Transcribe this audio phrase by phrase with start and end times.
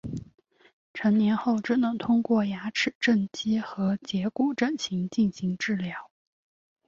[0.95, 6.09] 成年后只能通过牙齿正畸和截骨整形进行治疗。